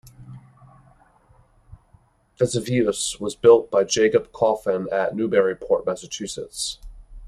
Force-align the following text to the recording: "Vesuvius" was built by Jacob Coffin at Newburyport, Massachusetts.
"Vesuvius" 2.39 3.19
was 3.19 3.35
built 3.35 3.69
by 3.69 3.83
Jacob 3.83 4.31
Coffin 4.31 4.87
at 4.91 5.15
Newburyport, 5.15 5.85
Massachusetts. 5.85 6.79